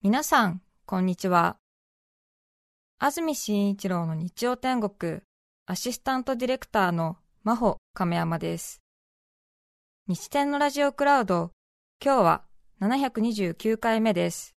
[0.00, 1.56] 皆さん、こんにちは。
[3.00, 5.22] 安住紳一郎の日曜天国、
[5.66, 8.80] アシスタントディレクターの真帆亀山です。
[10.06, 11.50] 日天のラジオクラウド、
[12.00, 12.44] 今日は
[12.80, 14.54] 729回目です。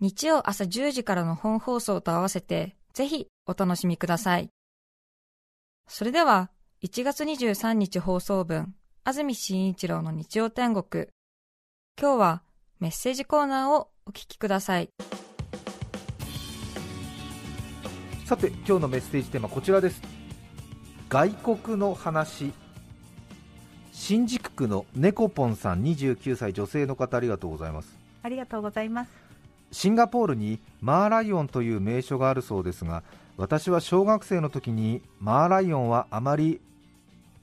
[0.00, 4.50] 日曜朝10時からの本放送と合わせて、ぜひお楽しみください。
[5.86, 6.50] それでは、
[6.82, 8.74] 1月23日放送分、
[9.04, 11.06] 安住紳一郎の日曜天国。
[11.96, 12.42] 今日は
[12.80, 14.90] メッセージコーナーをお聞きください。
[18.26, 20.02] さて、今日のメッセージテーマこちらです。
[21.08, 22.52] 外国の話。
[23.94, 29.10] 新宿区の猫ポンさん29歳女性の方ありがとうございますありがとうございます
[29.72, 33.02] シンガポールにマーライオンという名所があるそうですが
[33.36, 36.60] 私は小学生の時にマーライオンはあまり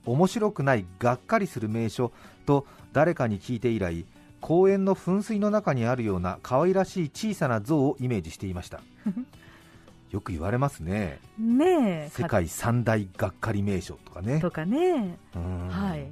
[0.05, 2.11] 面白くないがっかりする名所
[2.45, 4.05] と誰かに聞いて以来
[4.41, 8.81] 公園の噴水の中にあるような可愛らしい小さな像をイメージしていました。
[10.11, 11.19] よく言われますね。
[11.39, 14.41] ね世界三大がっかり名所とかね。
[14.41, 15.17] とかね。
[15.33, 16.05] はい。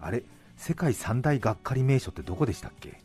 [0.00, 0.24] あれ？
[0.56, 3.00] 世界三大がっかり名所ってどこでしたっけ？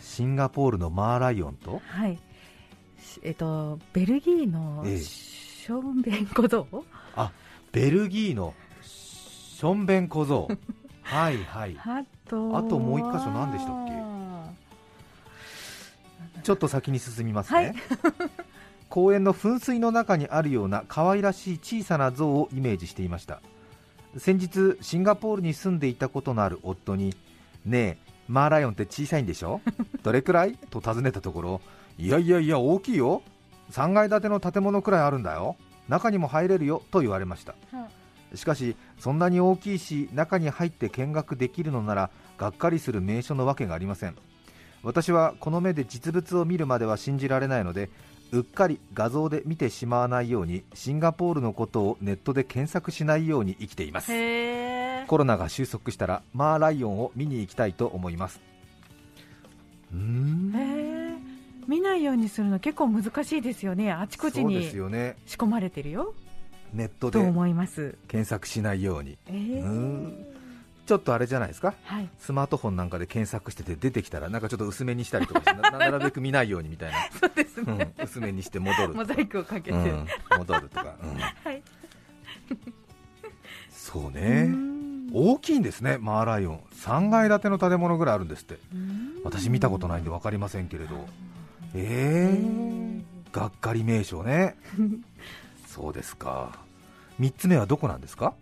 [0.00, 1.80] シンガポールのマーライオンと？
[1.86, 2.18] はい。
[3.22, 6.80] えっとベルギーのションベン小僧、ええ、
[7.16, 7.32] あ
[7.72, 10.48] ベルギーのションベン小僧。
[11.02, 11.76] はいはい。
[11.78, 14.05] あとあともう一箇所何でしたっけ？
[16.42, 17.74] ちょっと先に進みますね、はい、
[18.88, 23.40] 公園の噴水の中にあるような可愛らしい小さな像をイメージしていました。
[24.18, 27.14] 先日シンガポールに住んでいたことのある夫に
[27.66, 29.60] ねえマーライオンって小さいんでしょ？
[30.02, 30.56] どれくらい？
[30.70, 31.60] と尋ねたところ
[31.98, 33.22] いやいやいや大きいよ。
[33.72, 35.56] 3階建ての建物くらいあるんだよ。
[35.88, 36.82] 中にも入れるよ。
[36.90, 37.54] と言われました、
[38.34, 44.16] しかしそんなに大きいし中に入って見学できるのならがっかりする名所のわけがありません
[44.86, 47.90] 私はこの目で実物を見るまでは信じられないので
[48.30, 54.12] うっかり画像で見てしまわないようにシンガポールのことをネットで検索しないように生きています。
[55.08, 58.40] コロナが収束したらマーライオンを見に行きたいと思います。
[59.92, 60.52] うん
[61.66, 63.90] 見ないようにするの結構難しいですよね。
[63.90, 66.14] あちこちに仕込まれてるよ。
[66.72, 67.18] ネットで
[68.06, 70.35] 検索しないように、えー、
[70.86, 76.98] ちょっとあれじゃないですか、はい、スマートフォンなんかで検索してて出てきたらなんかちょっと薄めにしたりとかして なるべく見ないようにみたいな。
[77.20, 80.06] そうですね、うん、薄めにして戻るモザイクをかけて、うん、
[80.38, 81.62] 戻るとか、うん、 はい。
[83.70, 84.50] そうね。
[85.12, 85.98] 大きいんですね。
[85.98, 86.60] マーライオン。
[86.74, 88.58] 3階建ての建物ぐらいあるんですって。
[89.24, 91.06] 私見たことないんで分かりませんけれど。
[91.74, 94.56] えー、がっかり名称ね。
[95.66, 96.58] そうですか。
[97.20, 98.34] 3つ目はどこなんですか？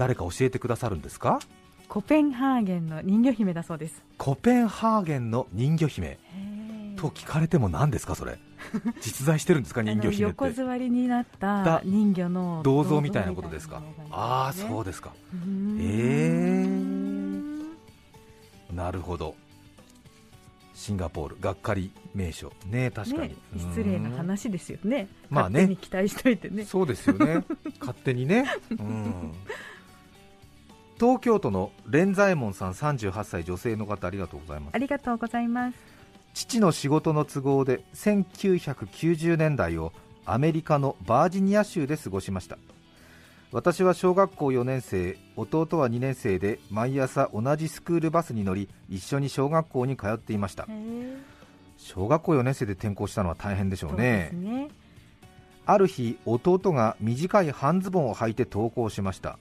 [0.00, 1.40] 誰か教えてくださるんですか？
[1.86, 4.02] コペンハーゲンの人魚姫だそうです。
[4.16, 6.18] コペンハーゲンの人魚姫。
[6.96, 8.38] と聞かれても何ですかそれ？
[9.02, 10.22] 実在してるんですか人魚姫って？
[10.22, 15.12] 横座りになった人魚の銅像みたいなことですか、ね、ああそうですか。
[15.34, 19.34] ええー、なるほど。
[20.72, 25.08] シンガポールがっかり名所ね確かに、ね、失礼な話ですよね。
[25.28, 25.66] まあね。
[25.66, 26.64] に期待しといてね。
[26.64, 27.44] そうですよね。
[27.80, 28.46] 勝手にね。
[28.70, 29.32] うん
[31.00, 34.74] 東京都の連左衛門さん38歳女性の方ありがとうございます。
[34.74, 35.78] ありがとうございます。
[36.34, 39.94] 父の仕事の都合で1990年代を
[40.26, 42.58] アメリカのバージニア州で過ごしました。
[43.50, 50.68] 私は小学校4年生弟は2年生で毎朝同じスクールバスに乗り一緒に小学校に通っていました。
[51.78, 54.68] 小学校4年生で転校したのは大変でしょうね、ね、
[55.64, 59.38] ある日弟が短い半ズボンを履いて登校しました。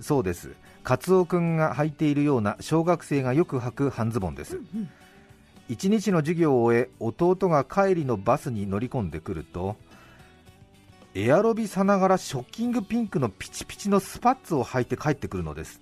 [0.00, 0.54] そうです
[0.86, 4.88] カツオ君が履いているような小学生がよく履く半ズボンです、うんうん。
[5.68, 9.74] 1日の授業を終え弟が帰りのバスに乗り込んでくると
[11.16, 15.80] エアロビさながらショッキングピンクのピチピチのスパッツを履いて帰ってくるのです。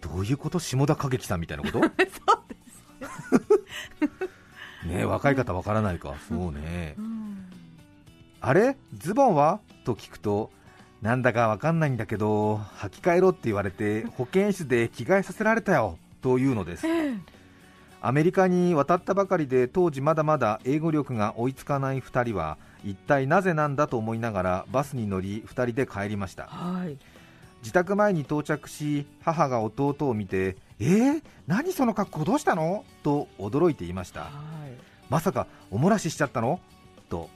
[0.00, 0.60] どういうこと？
[0.60, 1.80] 下田景樹さんみたいなこと？
[1.80, 2.22] そうです
[4.86, 6.14] ね若い方わからないか。
[6.28, 7.50] そうね、うん、
[8.40, 8.76] あれ？
[8.96, 9.58] ズボンは？
[9.84, 10.52] と聞くと
[11.02, 16.86] なんだかわかんないんだけど履き替えろって言われて保健室で着替えさせられたよというのです、
[18.00, 26.98] アメリカに渡ったばかりで当時まだまだ英語力が追いつかない2人は一体なぜなんだと思いながらバスに乗り2人で帰りました、はい、
[27.60, 32.84] 自宅前に到着し母が弟を見てえー、何その格好どうしたの？
[33.02, 34.30] と驚いていました、はい、
[35.08, 36.60] まさかおもらししちゃったの？
[37.08, 37.28] と。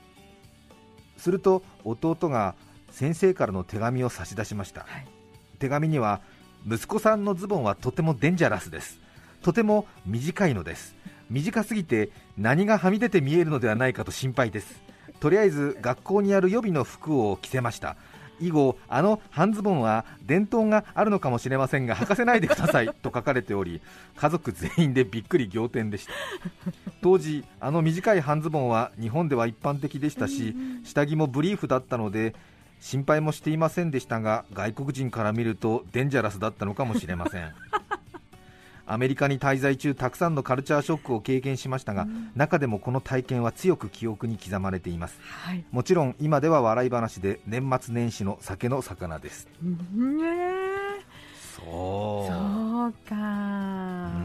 [1.16, 2.54] すると弟が
[2.92, 5.06] 先生からの手紙を差し出しました、はい、
[5.58, 6.20] 手紙には
[6.66, 9.00] 息子さんのズボンはとてもデンジャラスです。
[9.42, 10.94] とても短いのです。
[11.28, 14.80] 短すぎて何がはみ出て見えるのではないかと心配です。
[15.18, 17.96] とりあえず学校にある予備の服を着せました。
[18.40, 23.80] 以後あの半ズボンは伝統があるのかもしれませんが履かせないでください と書かれており
[24.16, 26.12] 家族全員でびっくり仰天でした。
[27.02, 30.54] 当時あの短い半ズボンは日本では一般的でしたし
[30.84, 32.34] 下着もブリーフだったので
[32.82, 37.52] 心配もしていませんでしたが外国人から見るとデンジャラスだったのかもしれません。
[38.84, 50.18] アメリカに滞在中たくさんのカルチャーショックを経験しましたが、うん、中でもこの体験は強く記憶に刻まれています、はい、もちろん今では笑い話で年末年始の酒の魚です、うん、
[51.56, 52.32] そう。
[52.32, 53.18] そうかう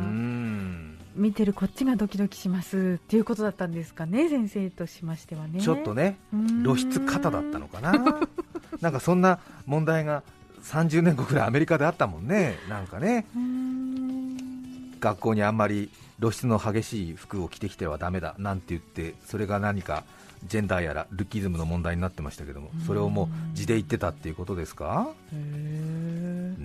[0.10, 0.37] ん
[1.18, 5.60] 見てるこっちがドキドキしますっていうことだったんですかね先生としましてはね。
[5.62, 6.18] ちょっとね
[6.64, 7.94] 露出型だったのかな。
[8.82, 10.24] なんかそんな問題が
[10.64, 12.56] 30年後くらいアメリカであったもんね。
[12.70, 13.26] なんかね。
[15.00, 18.36] 学校にあんまり露出の激しい服を着てきてはだめだ。
[18.38, 20.04] なんて言ってそれが何か
[20.46, 22.72] ジェンダーやらルッキズムの問題になってましたけども。
[22.86, 23.24] それをも
[23.54, 25.10] う字で言ってたっていうことですか？
[25.32, 25.42] ね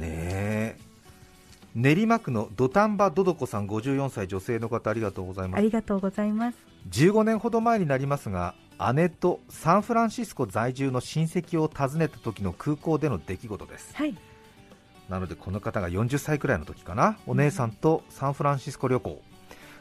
[0.03, 0.77] え
[1.75, 5.59] 練馬区の土壇場どどこさん54歳女性の方ありがとうございます。
[5.59, 6.59] ありがとうございます。
[6.91, 8.55] 15年ほど前になりますが
[8.95, 14.15] 姉とサンフランシスコ在住の親戚を訪ねた時の空港での出来事です、はい。
[15.09, 17.17] なのでこの方が40歳くらいの時かな。
[17.27, 19.23] お姉さんとサンフランシスコ旅行。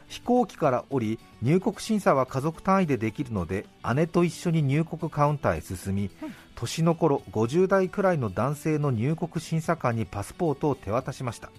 [0.08, 6.10] 飛行機から降り入国審査は家族単位でできるので姉と一緒に入国カウンターへ進み、
[6.54, 11.50] 年の頃50代くらいの男性の入国審査官にパスポートを手渡しました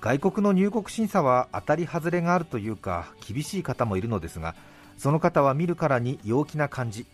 [0.00, 4.54] 外国の入国審査は当たり外れがあるというか厳しい方もいるのですが
[4.96, 7.06] その方は見るからに陽気な感じ。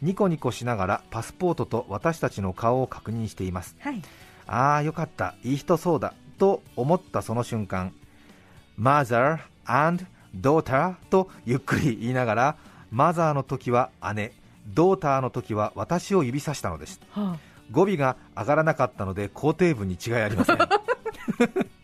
[0.00, 4.00] ニコニコしながらパスポートと私たちの顔を確認しています、はい。
[4.46, 5.34] ああよかった。
[5.42, 7.92] いい人そうだと思ったその瞬間。
[8.80, 12.56] Mother and daughter とゆっくり言いながら
[12.90, 14.32] マザーの時は姉。
[14.74, 17.38] ドーターの時は私を指さしたのです、はあ、
[17.70, 20.58] 語尾が上がらなかったので肯定文に違いありません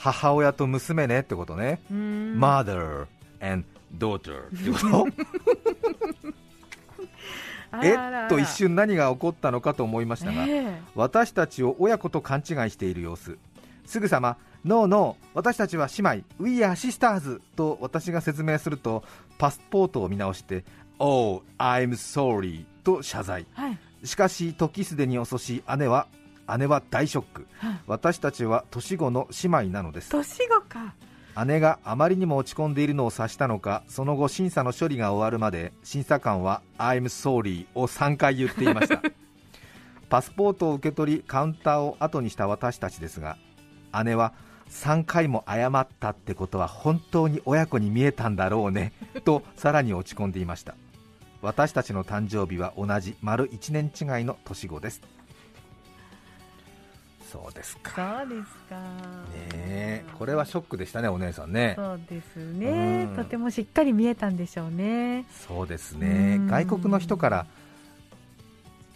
[0.00, 1.80] 母親と娘ねってことね。
[1.92, 3.06] Mother
[3.40, 3.64] and
[3.98, 5.06] daughter ってこと？
[7.84, 7.94] え
[8.26, 13.38] っと一瞬何が起こったのかと思いましたが、えー、私たちを親子と勘違いしている様子。
[13.84, 19.02] すぐさまノーノー私たちは姉妹 We are sisters と私が説明すると
[19.38, 20.64] パスポートを見直して
[20.98, 26.06] Oh I'm sorry と謝罪、はい、しかし時すでに遅し姉は
[26.58, 30.10] 姉は大ショック、はい、私たちは年子の姉妹なのです。
[30.10, 30.94] 年子か。
[31.46, 39.00] 姉があまりにも落ち込んでいるのを察したのかその後審査の処理が終わるまで審査官は I'm sorry を3回言っていました。
[40.10, 43.38] パスポートを受け取りカウンターを後にした私たちですが
[44.04, 44.32] 姉は
[44.68, 48.92] 3回も謝ったってことは本当に親子に見えたんだろうね
[49.24, 50.74] とさらに落ち込んでいました。
[51.42, 55.00] 私たちの誕生日は同じ丸1年違いの年子です
[57.30, 58.22] そうですか。
[58.22, 58.76] そうですか。
[59.56, 61.74] ねこれはショックでしたね、お姉さんね。
[61.76, 63.08] そうですね。
[63.14, 65.26] とてもしっかり見えたんでしょうね。
[65.46, 66.38] そうですね。
[66.48, 67.46] 外国の人から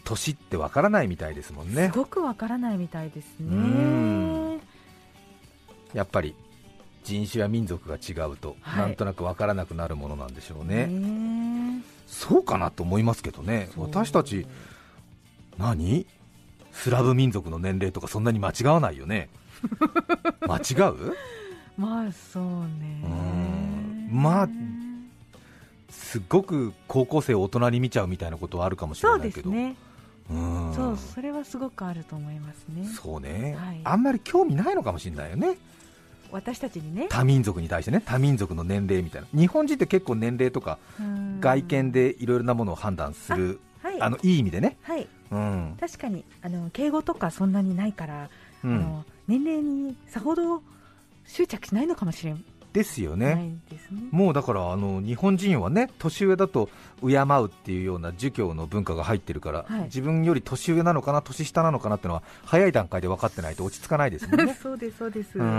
[0.04, 1.90] 年ってわからないみたいですもんね。
[1.92, 4.58] すごくわからないみたいですね。
[5.92, 6.34] やっぱり
[7.04, 10.90] 人種や民族が違うと、はい、なんとなくわからなくなるものなんでしょうね。
[12.06, 13.70] そうかなと思いますけどね。
[13.76, 14.46] 私たち
[15.56, 16.06] 何？
[16.74, 19.30] スラブ民族の年齢とかそんなに間違わないよね。
[20.46, 21.14] 間違う？
[21.78, 22.44] まあそう
[22.80, 23.00] ね。
[24.10, 24.48] まあ
[25.88, 29.50] すごく高校生を大人に見ちゃうみたいなことはあるかもしれないけど。
[29.50, 29.76] ね。
[30.30, 30.72] うん。
[30.74, 32.86] そうそれはすごくあると思いますね。
[32.86, 35.56] そうね、はい、あんまり興味ないのかもしれないよね。
[36.32, 37.06] 私たちにね。
[37.08, 38.02] 多民族に対してね。
[38.04, 39.28] 多民族の年齢みたいな。
[39.32, 40.78] 日本人って結構年齢とか
[41.40, 48.30] 外見でいろいろなものを判断するあ,、はい、あのいい意味でね、はい、うん、確かにあの敬語とかそんなにないから、
[48.64, 50.62] うん、あの年齢にさほど
[51.26, 52.44] 執着しないのかもしれん。
[52.74, 53.56] ですよね、ね、
[54.10, 56.68] もうだからあの日本人はね年上だと
[57.00, 64.54] 敬うっていうような儒教の文化が入ってるから、はい、自分より年上なのかな年下なのかなっていうのは早い段階で分かってないと落ち着かないですもんね。
[64.60, 65.50] そうですそうです、うん、う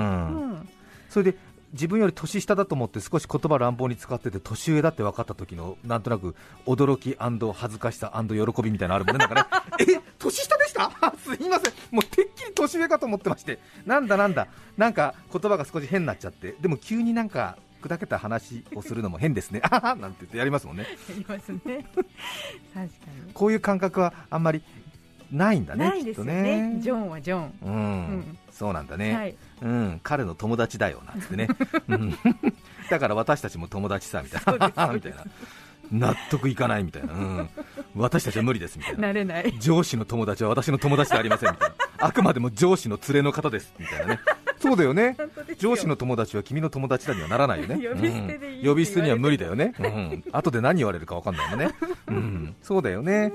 [0.56, 0.70] ん、
[1.10, 1.38] それで
[1.76, 6.34] 自分より年下だと思って少し言葉乱暴に使ってて年上だって分かった時のなんとなく
[6.66, 9.36] 驚き恥ずかしさ喜びみたいなのあるもんね、なんか
[9.78, 9.86] ね。
[9.98, 10.90] え年下でした？
[11.20, 20.84] すいません、もうてっきり年上かと思ってまして、なんだなんだ、なんか言葉が少し変になっちゃって、でも急になんか砕けた話をするのも変ですね、あ はなんて言ってやりますもんね。
[21.10, 21.60] やりますね。
[21.64, 22.02] 確か
[22.74, 23.34] に。
[23.34, 24.64] こういう感覚はあんまり
[25.32, 26.78] ないんだねないですよね。
[26.80, 27.78] ジョンはジョン、うん、う
[28.20, 28.38] ん。
[28.52, 31.48] そうなんだね、はいうん、彼の友達だよなんてね、
[31.88, 32.18] うん。
[32.90, 34.94] だから私たちも友達さみたいな。
[34.94, 35.26] みたいな。
[35.92, 37.50] 納得いかないみたいな、うん、
[37.96, 39.10] 私たちは無理ですみたいな。
[39.10, 39.54] 慣れない。
[39.60, 41.76] 上司の友達は私の友達ではありませんみたいな。
[42.00, 44.20] あくまでも上司の連れの方ですみたいなね。
[44.60, 45.16] そうだよね。
[45.58, 47.76] 上司の友達は君の友達だにはならないよね。
[47.88, 51.70] 呼び捨てでいいうん呼び捨てには無理だよね、うん、後で何言われるか分かんないもんね、
[52.08, 53.32] うん、そうだよね。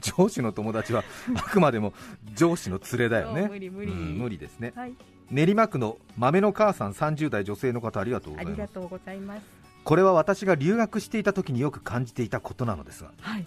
[0.00, 1.04] 上司の友達は
[1.34, 1.92] あくまでも
[2.34, 3.48] 上司の連れだよね。
[3.48, 3.92] 無理無理。
[3.92, 4.72] うん無理ですね。
[4.76, 4.94] はい
[5.32, 8.56] 練馬区の豆の母さん30代女性の方ありがとうごあざいます。
[8.56, 9.42] りがとうございます。
[9.82, 13.10] これは私が留学していた時によく感じていたことなのですが。
[13.20, 13.46] はい。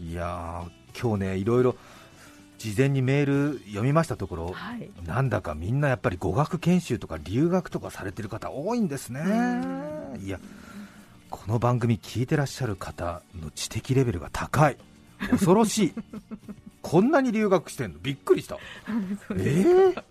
[0.00, 1.76] いやー今日ねいろいろ
[2.58, 4.90] 事前にメール読みましたところはい。
[5.06, 9.20] なんだかみんなやっぱり語学研修とか留学とかされてる方多いんですね。
[10.22, 10.40] いや
[11.30, 14.78] この番組聞いてらっしゃる方の知的レベルが高い。
[15.30, 15.92] 恐ろしい。
[16.82, 17.98] こんなに留学してんの？
[18.02, 18.58] びっくりした。
[19.30, 20.02] えー、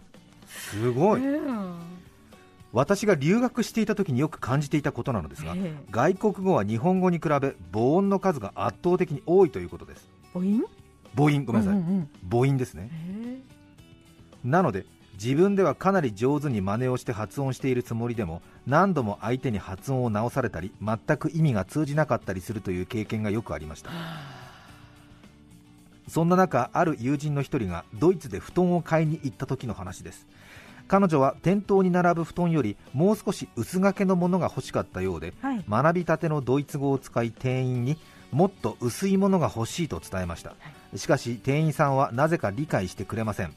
[0.51, 1.25] すごい。
[1.25, 1.79] うん。
[2.73, 5.85] 私が留学していた時によく感じていたことなのですが、ええ。
[5.91, 10.07] 外国語は日本語に比べ母音の数が圧倒的に多いということです。
[10.33, 10.63] 母音？
[11.15, 11.45] 母音？
[11.45, 12.09] ごめんなさい、うんうんうん。
[12.29, 12.89] 母音ですね。
[12.91, 13.41] へ
[14.43, 23.91] なので自分ではかなり上手に真似をして発音しているつもりでも何度も相手に発音を直されたり全く意味が通じなかったりするという経験がよくありました
[26.11, 30.27] そんな中ある友人の一人がドイツで布団を買いに行った時の話です。
[30.89, 35.63] 彼女は店頭に並ぶ布団よりもう少し薄掛けのものが欲しかったようでえはい。
[35.69, 37.97] 学びたてのドイツ語を使い店員に
[38.29, 40.53] もっと薄いものが欲しいと伝えました。
[40.97, 43.53] しかし店員さんはなぜか理解してくれません。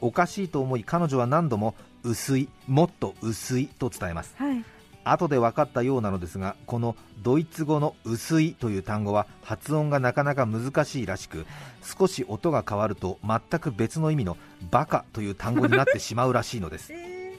[0.00, 4.34] おかしいと思い彼女は何度も薄いもっと薄いと伝えます。
[4.36, 4.64] はい
[5.04, 11.46] 後で分かったようなのですがこのドイツ語の薄いという単語は発音がなかなか難しいらしく
[11.82, 14.36] 少し音が変わると全く別の意味の
[14.70, 16.92] バカという単語になってしまうらしいのです。
[16.96, 17.38] え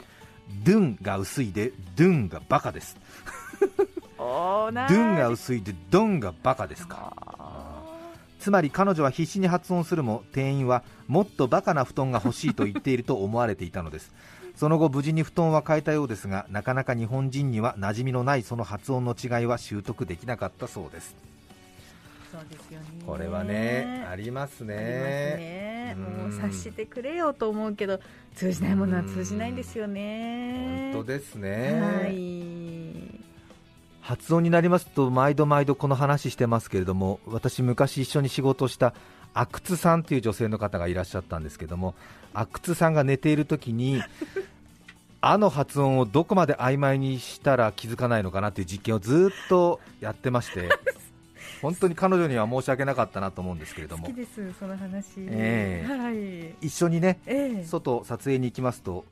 [0.64, 2.96] ドゥンが薄いでドゥンがバカです。
[4.16, 7.12] ドゥンが薄いでドンがバカですか。
[8.46, 14.12] つまり彼女は必死に発音するも店員はもっとバカな布団が欲しいと言っていると思われていたのです
[14.56, 21.14] その後無事に布団は変えたようですがなかなか日本人には馴染みのないその発音の違いは習得できなかったそうです。
[22.32, 22.86] そうですよね。
[23.06, 24.80] これはねありますあります
[25.36, 25.96] ね。
[25.96, 28.00] もう察してくれよと思うけど
[28.34, 30.90] 通じないものは通じないんですよね。
[30.92, 33.25] 本当ですね、はい
[34.06, 38.94] 発音になりますと毎度毎度この話してますけれども私昔一緒に仕事した
[39.34, 41.96] 阿久津さんという女性の方がいらっしゃったんですけども
[42.32, 44.00] 阿久津さんが寝ている時に
[45.20, 50.68] あの発音をどこまで曖昧にしたら気づかないのかなという実験をずっとやってまして
[51.60, 54.06] 本当に彼女には申し訳なかったなと思うんですけれども。
[54.06, 55.92] 好きですその話、ええ。
[55.92, 56.66] はい。
[56.66, 57.64] 一緒にねええ。
[57.64, 59.04] 外撮影に行きますと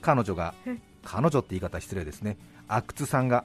[0.00, 0.78] 彼女がえ。
[1.04, 2.38] 彼女って言い方失礼ですね。
[2.66, 3.44] 阿久津さんが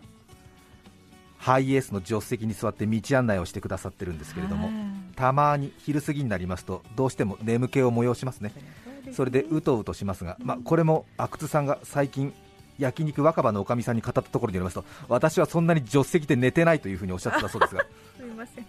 [1.37, 4.75] ハイエースの助手席に座って道案内をしてくださってるんですけれどもはい。
[5.15, 8.51] たまに昼過ぎになりますとどうしても眠気を催しますね。
[9.13, 12.33] それでうとうとしますが、まあ、これも阿久津さんが最近
[12.77, 17.85] 焼肉若葉のおかみさんに語ったところによりますと私はそんなに助手席で寝てないというふうにおっしゃってたそうですが。
[18.17, 18.65] すみません。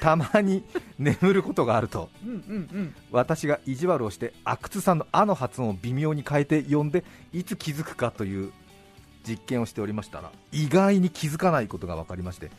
[0.00, 0.64] たまに
[0.98, 2.94] 眠ることがあるとうんうんうん。
[3.10, 8.50] 私が意地悪をして阿久津さんの「あ」の発音を微妙に変えて呼んでいつ気づくかという
[9.26, 12.50] 実験をしておりましたら意外に気づかないことが分かりまして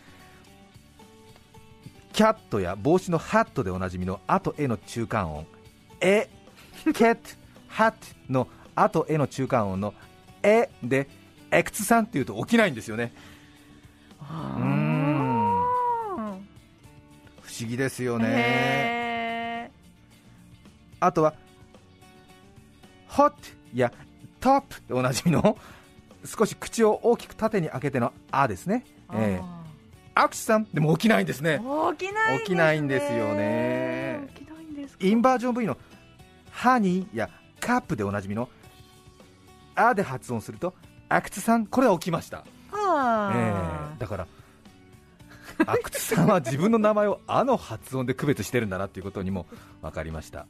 [2.13, 5.45] キャットや帽子のハットでおなじみの「あ」と「え」の中間音
[6.01, 6.29] 「え」
[6.83, 7.21] キャット
[7.67, 7.97] ハット
[8.29, 9.93] の「あ」と「え」の中間音の
[10.43, 11.07] 「え」で
[11.51, 13.13] 「エクツさん」っていうと起きないんですよね。
[14.19, 14.91] あうーん。
[17.41, 18.25] 不思議ですよね。
[18.29, 19.71] へ
[20.99, 21.33] あとは、
[23.07, 23.35] ホット
[23.73, 23.91] や
[24.39, 25.57] トップでおなじみの
[26.25, 29.15] 少し口を大きく縦に開けてのあですね、ー。
[29.17, 29.39] ええ。
[29.41, 29.61] あ
[30.13, 30.65] アクシさん。
[30.65, 34.27] でも起きないんですね、ー起きない起きないんですよね。
[34.35, 35.05] 起きないんですか。
[35.05, 35.77] インバージョン V の
[36.51, 38.49] ハニーやカップでおなじみの
[39.75, 40.73] あで発音すると、
[41.09, 43.31] アクツさん、これは起きました、あ。
[43.33, 43.99] えーえ。
[43.99, 44.27] だから、
[45.65, 49.45] アクツさんは自分の名前をあの発音で区別してるんだなということにも
[49.81, 50.45] 分かりました。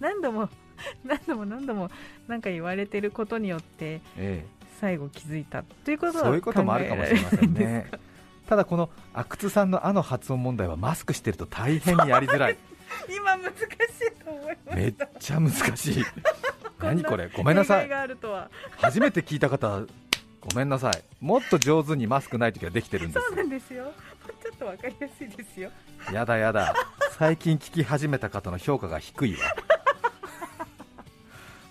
[0.00, 0.48] 何度も
[1.04, 1.90] 何度も何度も
[2.28, 4.46] なんか言われてることによってええ。
[4.80, 5.62] 最後気づいた。
[5.62, 7.90] ということはそういうこともあるかもしれませんね。
[8.48, 12.56] ただこの阿久津さんのあの発音問題はマスクしてると大変にやりづらい。
[13.08, 16.04] 今難しいと思いますめっちゃ難しい。
[16.80, 17.28] 何これ？
[17.28, 17.90] ごめんなさい。
[18.76, 19.80] 初めて聞いた方、
[20.40, 21.02] ごめんなさい。
[21.20, 23.92] もっと上手にマスクない時はできてるんですそうなんですよ。
[24.42, 25.70] ちょっとわかりやすいですよ。
[26.12, 26.72] やだやだ。
[27.18, 29.40] 最近聞き始めた方の評価が低いわ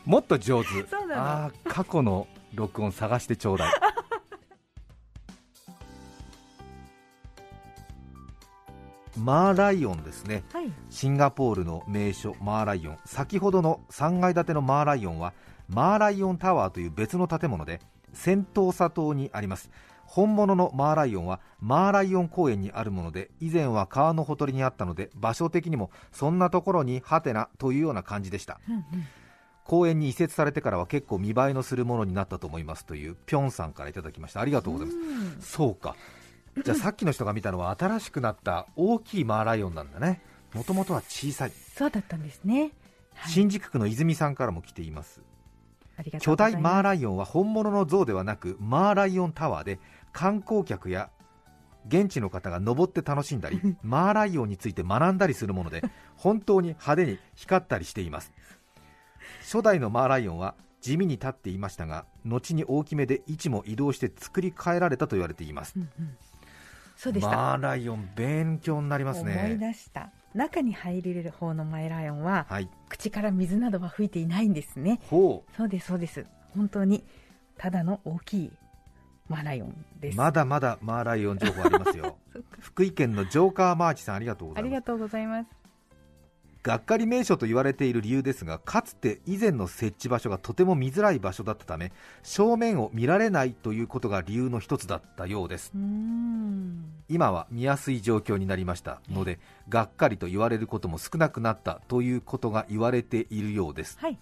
[0.08, 0.70] もっと上手。
[1.14, 3.74] あー過去の録音探してちょうだい。
[9.20, 10.46] マーライオンですね。
[10.54, 10.72] はい。
[10.90, 12.98] シンガポールの名所マーライオン。
[13.04, 15.34] 先ほどの3階建てのマーライオンは
[15.68, 17.82] マーライオンタワーという別の建物で
[18.14, 19.70] セントーサ島にあります。
[20.06, 28.62] 本物のマーライオンはマーライオン公園にあるもので以前は川のほとりにあったので場所的にもそんなところにハテナというような感じでした。
[28.70, 28.84] うんうん
[29.68, 34.40] 公園に移設されてからは結構見栄えのするものになったと思いますというピョンさんからいただきました。
[34.40, 34.98] ありがとうございます。
[34.98, 35.02] う
[35.40, 35.42] ん。
[35.42, 35.96] そうか。
[36.64, 40.22] じゃあさっきの人が見たのは新しくなった大きいマーライオンなんだね。
[40.54, 41.52] もともとは小さい。
[41.76, 42.72] そうだったんですね、
[43.14, 43.32] はい。
[43.32, 45.22] 新宿区の泉さんからも来ています。
[45.98, 46.62] ありがとう巨ございます。
[46.62, 49.80] 大マーライオンは本物の像ではなくマーライオンタワーで
[50.14, 51.10] 観光客や
[51.88, 55.84] 現地の方が登って楽しんだり マーライオンについて学んだりするもので
[56.16, 58.32] 本当に派手に光ったりしています
[59.50, 65.74] 初代のマーライオンは地味に立っていましたが後に大きめで位置も移動して作り変えられたと言われています。
[65.78, 66.18] うんうん
[66.98, 70.10] そうでした、マーライオン勉強になります思いね出した。
[70.34, 72.68] 中に入れる方のマイライオンははい。
[72.90, 75.00] 口から水などは吹いていないんですね。
[75.08, 76.26] ほそうですそうです。
[76.56, 77.06] 本当に
[77.56, 78.52] ただの大きい
[79.30, 80.16] マーライオンです。
[80.16, 82.18] うまだまだマーライオン情報ありますよ。
[82.60, 84.68] 福井県のジョーカーマーチさんありがとうございます。
[84.68, 84.76] あり
[86.64, 95.72] がっかり名所と言われている理由ですがかつて以前の設置場所がとても見づらい場所だったため正面を見られないということが理由の一つだったようです。
[97.10, 99.00] 今は見やすい状況になりました。
[99.10, 103.98] のでがっかりと言われることも少なくなったということが言われているようです。
[104.02, 104.18] はい。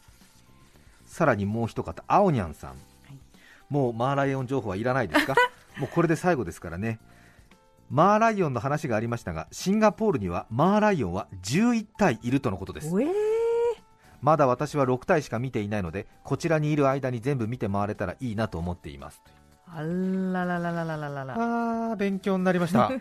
[1.06, 2.76] さらにもう一方青にゃんさん、い。
[3.70, 5.36] もうマーライオン情報はいらないですか？
[5.80, 7.00] もうこれで最後ですからね
[7.96, 13.08] マーライオンの話がありましたがシンガポールにはマーライオンは11体いるとのことです、えー、
[14.22, 19.24] まだ私は6体しか見ていないのでこちらにいる間に全部見て回れたらいいなと思っています。
[19.68, 22.92] あらららららららあ勉強になりました。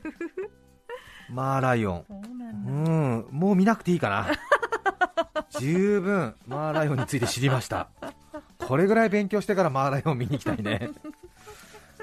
[1.28, 2.04] マーライオン。
[2.08, 4.28] うんもう見なくていいかな。
[5.58, 7.88] 十分マーライオンについて知りました。
[8.58, 10.90] これぐらい勉強してからマーライオン見に行きたいね。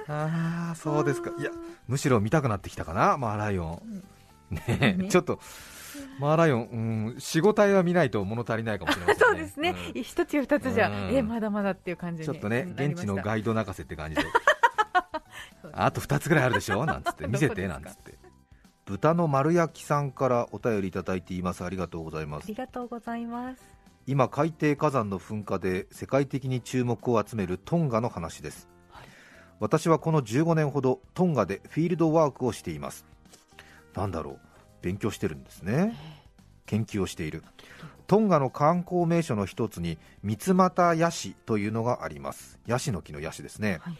[0.07, 1.31] ああそうですか。
[1.37, 1.51] いや
[1.87, 4.03] むしろ見たくなってきたかなマーライオン。
[4.49, 5.09] ねえね。
[5.09, 5.39] ちょっと
[6.19, 9.25] マーライオン、うん、45体 は見ないと物足りないかもしれませんね。
[9.25, 10.03] そうですね、うん。
[10.03, 11.15] 一つや二つじゃ、うん。
[11.15, 14.23] えまだまだっていう感じにちょっとね、現地のガイド泣かせって感じで、
[15.73, 16.85] あと2つぐらいあるでしょ？
[16.85, 18.17] なんつって、 見せてなんつって、
[18.85, 22.45] 豚の丸焼きさんからお便りいただいています、ありがとうございます。
[22.45, 22.55] あり。
[22.55, 23.61] がとうございます。
[24.07, 28.67] 今、海底火山の噴火で世界的に注目を集めるトンガの話です。
[29.61, 33.05] はい私はこの15年ほどトンガでフィールドワークをしています。
[33.95, 34.39] なんだろう、
[34.81, 35.95] 勉強してるんですね。
[36.65, 37.43] 研究をしている。
[38.07, 42.59] トンガの観光名所の一つに三俣ヤシというのがあります。
[42.65, 43.79] ヤシの木のヤシですね。
[43.81, 43.93] はい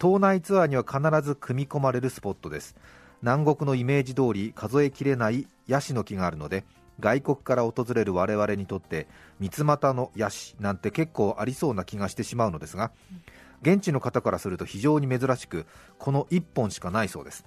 [0.00, 2.74] 島内ツアーには必ず組み込まれるスポットです
[3.20, 6.64] 南国のイメージ通り数えきれないヤシの木があるので
[7.00, 9.06] 外国から訪れる我々にとって
[9.38, 12.92] 三俣のヤシなんて結構ありそうな気がしてしまうのですが
[13.62, 15.66] 現地の方からすると非常に珍しく
[15.98, 17.44] この1本しかないそうです。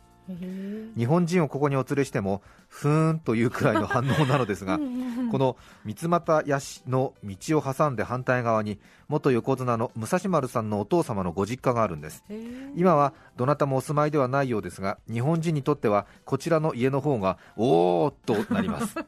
[0.95, 4.79] 日本人をここにお連れしてもふーんというくらいの反応なのですが
[5.31, 12.23] この三俣屋市の道を挟んで反対側に元横綱の武蔵丸さんのお父様のご実家があるんです。
[12.75, 18.95] 今はどなたもお住まいではないようですが日本人にとってはこちらの家の方がおーっとなります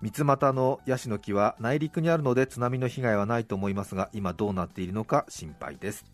[0.00, 6.04] 三俣のヤシの木は内陸にあるので津波の被害はないと思いますが今どうなっているのか心配です。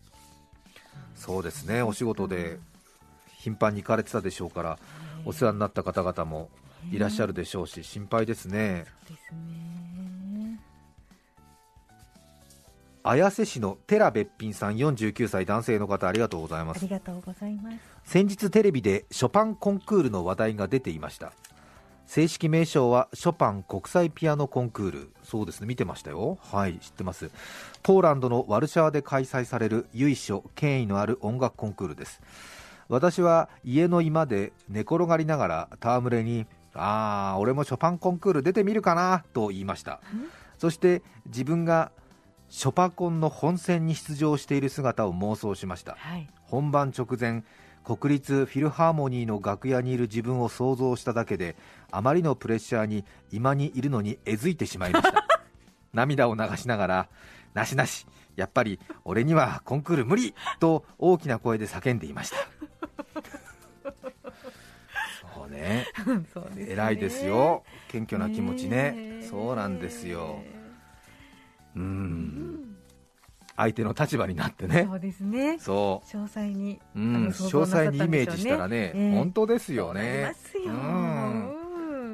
[1.15, 1.81] そうですね。
[1.81, 2.59] お仕事で
[3.39, 4.77] 頻繁に行かれてたでしょうから
[5.25, 6.49] お世話になった方々も
[6.91, 8.85] いらっしゃるでしょうし心配ですね。
[13.03, 16.81] 綾瀬市の寺べっぴんさん49歳男性の方ありがとうございます。
[18.03, 21.31] 先日テレビでショパンコンクールの話題が出ていました
[22.07, 25.13] 正式名称はショパン国際ピアノコンクール。
[25.23, 25.67] そうですね。
[25.67, 26.39] 見てましたよ。
[26.41, 27.29] はい知ってます。
[27.83, 32.21] ポーランドのワルシャワで開催される由緒権威のある音楽コンクールです。
[32.87, 39.99] 私は家の居間で寝転がりながら戯れにああ俺もショパンコンクール出てみるかなと言いました。
[40.57, 41.91] そして自分が
[42.49, 45.95] ショパコンの本戦に出場している姿を妄想しました。
[45.97, 46.29] はい。
[46.43, 47.43] 本番直前
[47.87, 51.55] 国立フィルハーモニーの楽屋にいる自分を想像しただけで
[51.89, 55.25] あまりのプレッシャーに今にいるのにえずいてしまいました。
[55.93, 57.07] 涙を流しながら
[57.53, 62.35] なしなしやっぱり俺にはコンクール無理と大きな声で叫んでいました。
[65.33, 65.87] そうね。
[66.33, 66.65] そうね。
[66.67, 67.63] 偉いですよ。
[67.87, 68.95] 謙虚な気持ちね。
[68.97, 70.41] えそうなんですよ。
[71.73, 72.66] ううんん
[73.57, 74.85] 相手の立場になってね。
[74.87, 75.57] そうですね。
[75.59, 79.15] そ詳細にう、うん、詳細にイメージしたらね、ええ。
[79.15, 80.27] 本当ですよね。
[80.29, 80.63] ますよ。
[80.65, 81.49] うん。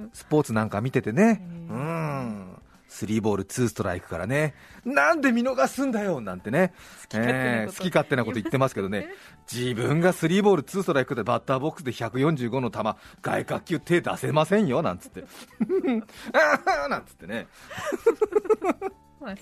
[0.04, 0.10] うん。
[0.14, 1.74] スポーツなんか見ててね、ええ。
[1.74, 2.56] うん、
[2.88, 4.54] スリーボールツーストライクからね、
[4.86, 7.40] なんで見逃すんだよなんてね、好き勝手なこと。
[7.40, 9.10] ええ好き勝手なこと言ってますけどね、
[9.52, 12.80] 自分がスリーボールツーストライクでバッターボックスで145の球、
[13.22, 15.26] 外角球手出せませんよなんつって、
[16.34, 17.48] あ あ なんつってね、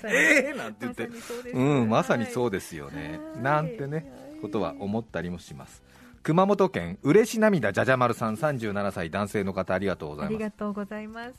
[0.06, 1.52] ええなんて言って。
[1.52, 3.44] うん、まさにそうでですよね、はい。
[3.44, 5.84] なんてね、ことは思ったりもします。
[6.24, 10.38] 熊本県嬉し涙じゃじゃ丸さん37歳男性の方ありがとうござあいます。
[10.38, 11.34] りがとうございます。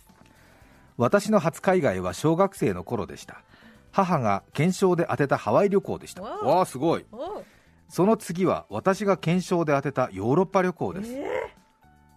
[0.97, 3.43] 私の初海外は小学生の頃でした。
[3.93, 6.23] 母が検証で当てたハワイ旅行でした。
[6.23, 7.05] わあすごい。
[7.13, 7.45] お
[7.89, 11.55] その次は私が検証で当てたヨーロッパ旅行です、え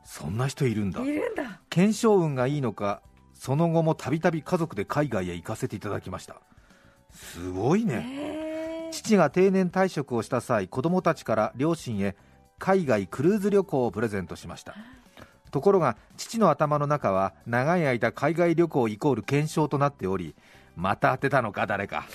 [0.05, 1.01] そんな人いるんだ。
[1.01, 1.59] ーいるんだ。
[1.69, 3.01] 検証運がいいのか
[3.35, 6.41] その後もたびたび家族で海外へ行かせていただきました。
[7.11, 8.05] すごいね。
[8.09, 8.91] えー。
[8.91, 12.15] 父が定年退職をした際子供たちから両親へ
[12.57, 14.75] 海外クルーズ旅行をプレゼントしました。
[15.51, 20.35] ところが父の頭の中は長い間海外旅行イコール検証となっており
[20.75, 22.05] また当てたのか誰か。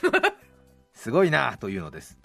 [0.93, 2.19] すごいなというのです。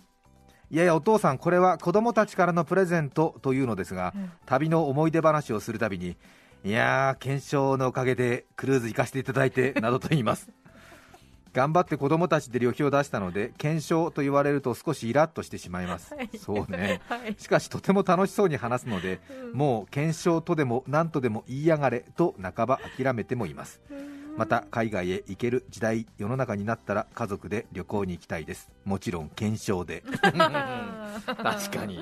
[0.72, 4.32] いやいやお父さんこれは子供たちからのプレゼントというのですがうん。
[4.46, 6.18] 旅の思い出話をするたびに
[6.66, 10.50] いやー検証のおかげでクルーズ行かせていただいてなどと言います。
[11.54, 16.30] 頑張って子供たちで旅費を出したので検証と言われると少しイラッとしてしまいます、はい。
[16.38, 17.02] そうね。
[17.08, 17.36] はい。
[17.38, 19.54] しかしとても楽しそうに話すのでうん。
[19.54, 23.80] もう検証とでも何とでも言いやがれと半ば諦めてもいます。
[23.92, 24.36] うん。
[24.36, 28.72] また海外へ行ける時代世の中になったら家族で旅行に行きたいです。
[28.86, 30.02] もちろん検証で。
[30.18, 30.34] 確
[31.72, 32.00] かに。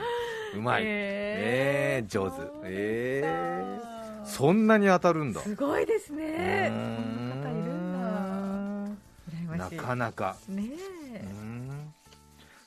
[0.55, 0.83] うまい。
[0.85, 2.37] ええー上手。
[2.63, 5.41] えーーそんなに当たるんだ。
[5.41, 7.29] すごいですうねん。
[7.29, 9.57] な方いるんだ。
[9.69, 10.35] 羨なかなか。
[10.47, 10.69] ね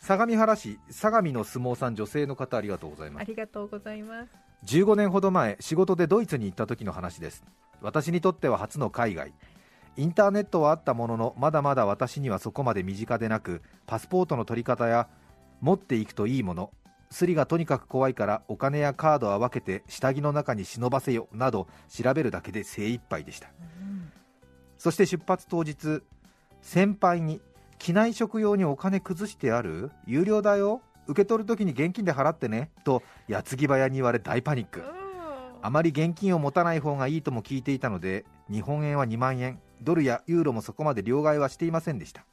[0.00, 4.30] 相模原市相模の相撲さん女性の方ありがとうございまあすりがとうございます。
[4.66, 7.42] 15年ほど前仕事でドイツに行った時の話です。
[7.82, 9.32] 私にとっては初の海外。
[9.96, 15.08] インターネットはあったもののまだまだ私にはそこまで身近でなくパスポートの取り方や
[15.60, 16.70] 持っていくといいもの
[17.10, 23.48] スリがとにかく怖いからお金やカードは分けて下着の中に忍ばせよなど調べるだけで精一杯でした。
[23.80, 24.10] うん。
[24.78, 26.02] そして出発当日
[26.62, 27.40] 先輩に
[27.78, 29.90] 機内食用にお金崩してある？
[30.06, 30.82] 有料だよ。
[31.06, 34.82] 受け取るときに現金で払ってねと矢継ぎ早に言われ大パニック。
[35.62, 39.60] あまり現金を持たない方がいいとも聞いていたので日本円は2万円。
[39.82, 42.24] ドルやユーロもそこまで両替はしていませんでした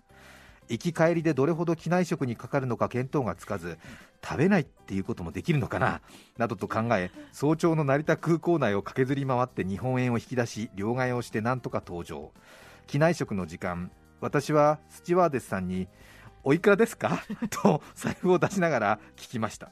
[0.70, 3.78] 行き帰りでどれほど機内食にかかるのか見当がつかず
[4.24, 6.02] 食べないっていうこともできるのかな
[6.38, 12.32] などと考え早朝の成田空港内を駆けずり回って日本円を引き出し両替をしてなんとか登場。
[12.88, 15.88] 機内食の時間私はスチュワーデスさんに
[16.44, 17.24] おいくらですか？
[17.50, 19.72] と財布を出しながら聞きました。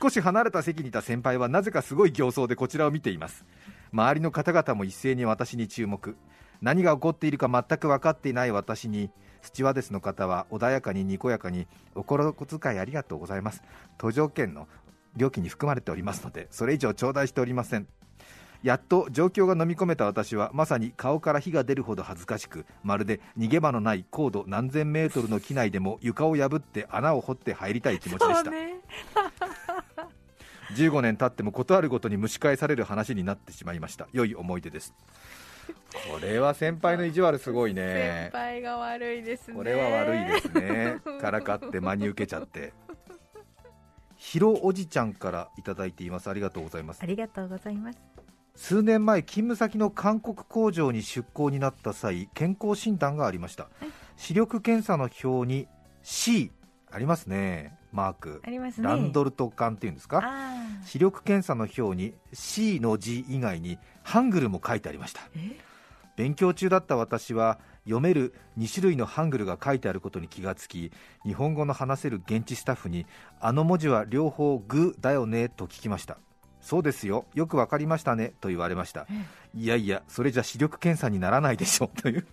[0.00, 3.44] 少し離れた席にいた先輩はなぜかすごい形相でこちらを見ています。
[3.92, 6.16] 周りの方々も一斉に私に注目
[6.62, 9.10] 何が起こっているか全く分かっていない私に
[9.42, 13.62] スチュワーデスの方は穏やかににこやかにお心遣いありがとうございます。
[13.98, 14.68] 途上券の
[15.16, 17.86] 料金に含まれておりますのでそれ以上頂戴しておりません。
[18.62, 28.50] やっと状況が飲み込めた私はまさに顔から火が出るほど恥ずかしくまるで逃げ場のない高度何千メートルの機内でも床を破って穴を掘って入りたい気持ちでした。
[28.50, 28.80] ね
[30.76, 34.08] 15年経っても事あるごとに蒸し返される話になってしまいました。
[34.12, 34.94] 良い思い出です。
[36.12, 38.30] これは先輩の意地悪すごいね。
[38.32, 39.54] 先輩が悪いですね。
[39.54, 40.98] これは悪いですね。
[41.20, 42.72] からかって真に受けちゃって。
[44.16, 46.28] ひろおじちゃんからいただいています。
[46.28, 47.00] ありがとうございます。
[47.02, 47.98] ありがとうございます。
[48.54, 53.68] 数年前勤務先の韓国工場に出向になった際健康診断がありました、
[54.16, 55.66] 視力検査の表に
[56.02, 56.52] C
[56.90, 57.78] ありますね。
[57.92, 58.86] マーク、ありますね。
[58.86, 60.20] ランドルト管っていうんですか？
[60.22, 60.52] あ
[60.84, 65.22] 視力検査の表に C の字以外にハングルも書いてありました。
[66.16, 70.92] 勉強中だった私は読める2種類のハングルが書いてあることに気がつき
[71.24, 73.06] 日本語の話せる現地スタッフに
[73.40, 76.18] あの文字は両方グだよねと聞きました。
[76.60, 79.06] そうですよよくわかりましたねと言われました。
[79.10, 82.26] えいやいやそれじゃ視力検査にならないでしょという。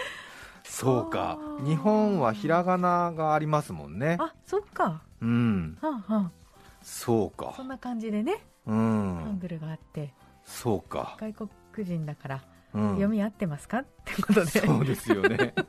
[0.64, 1.38] そうか。
[1.66, 4.16] 日本はひらがながありますもんね。
[4.20, 5.02] あそっか。
[5.20, 5.76] うん。
[5.82, 6.30] はあは
[6.82, 7.50] そうか。
[7.50, 8.42] あそんな感じでね。
[8.66, 10.14] うハンんグルがあって
[10.48, 12.88] そうか、外国人だからうん。
[12.90, 13.78] 読み合ってますか？
[13.78, 14.50] ってことで。
[14.50, 15.54] そうですよね。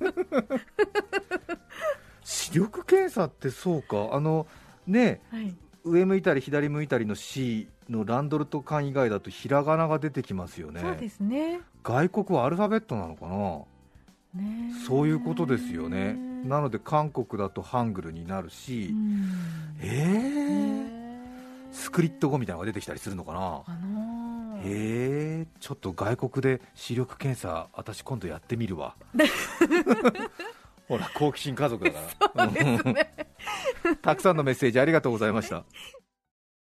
[3.10, 4.10] 査ってそうか。
[4.13, 4.48] あの
[4.88, 10.80] ね、はい、上向いたり左向いたりの C のランドルト缶以外だとひらがなが出てきますよね。
[10.82, 11.60] そうですね。
[11.84, 13.65] 外国はアルファベットなのかな？
[14.42, 16.13] ねそういうことですよね。
[16.46, 18.94] なので韓国だとハングルになるし。
[19.82, 23.63] えー、スクリット語みたいなのが出てきたりするのかな？
[23.68, 23.72] へ
[24.63, 28.95] えちょっと外国で視力検査私今度やってみるわ。
[30.88, 32.00] ほら好奇心家族だか
[32.34, 32.48] ら。
[32.48, 32.80] ね、
[34.02, 35.63] たくさんのメッセージありがとうございました。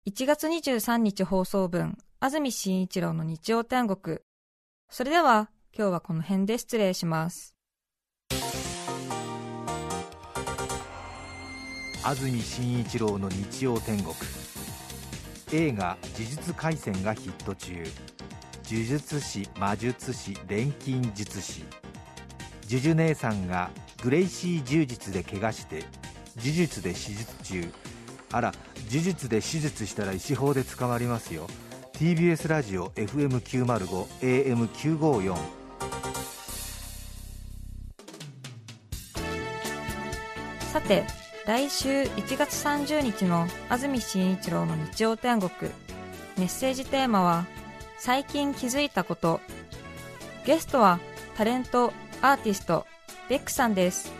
[0.06, 4.18] 1月23日放送分安住紳一郎の日曜天国。
[4.90, 7.56] それでは今日はこの辺で失礼します。
[12.04, 14.14] 安住紳一郎の日曜天国
[15.52, 17.72] 映画「呪術廻戦」がヒット中。
[18.70, 21.64] 呪術師魔術師錬金術師。
[22.68, 23.70] 呪術姉さんが
[24.02, 25.84] グレイシー柔術で怪我して
[26.36, 27.72] 呪術で手術中。
[28.30, 28.52] あら
[28.90, 31.46] 呪術で手術したら石砲で捕まりますよ。
[31.94, 35.34] TBS ラジオ FM905 AM954
[40.72, 45.50] さて来週1月30日の安住紳一郎の日曜天国。
[46.36, 47.46] メッセージテーマは
[47.96, 49.40] 最近気づいたこと。
[50.44, 51.00] ゲストは
[51.38, 52.84] タレントアーティスト
[53.30, 54.12] ベックさんです。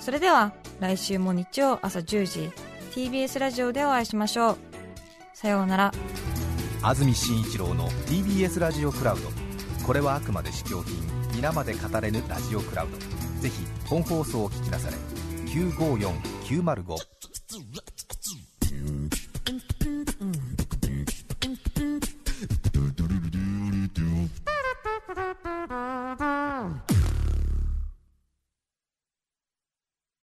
[0.00, 2.50] それでは来週も日曜朝10時
[2.92, 4.58] TBS ラジオでお会いしましょう。
[5.34, 5.92] さようなら。
[6.80, 9.28] 安住紳一郎の TBS ラジオクラウド。
[9.86, 10.96] これはあくまで試供品。
[11.34, 12.96] 皆まで語れぬラジオクラウド。
[13.42, 15.25] ぜひ本放送を聞きなされ。
[15.56, 17.95] 954-905